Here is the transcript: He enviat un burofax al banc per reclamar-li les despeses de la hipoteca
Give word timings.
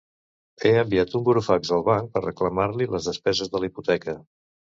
He 0.69 0.69
enviat 0.83 1.13
un 1.19 1.25
burofax 1.27 1.73
al 1.77 1.83
banc 1.89 2.09
per 2.15 2.25
reclamar-li 2.25 2.89
les 2.95 3.11
despeses 3.11 3.53
de 3.55 3.63
la 3.63 3.71
hipoteca 3.71 4.19